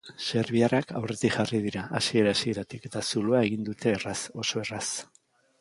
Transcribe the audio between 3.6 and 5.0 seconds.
dute erraz, oso erraz.